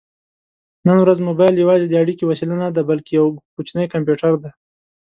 [0.87, 4.51] نن ورځ مبایل یوازې د اړیکې وسیله نه ده، بلکې یو کوچنی کمپیوټر دی.